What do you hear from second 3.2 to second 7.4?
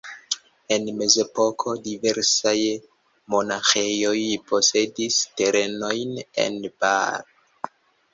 monaĥejoj posedis terenojn en Baar.